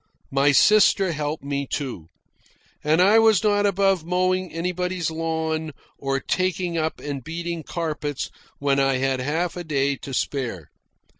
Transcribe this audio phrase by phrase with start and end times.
[0.31, 2.07] My sister helped me, too;
[2.83, 8.79] and I was not above mowing anybody's lawn or taking up and beating carpets when
[8.79, 10.71] I had half a day to spare.